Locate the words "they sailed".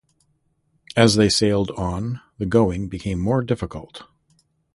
1.15-1.69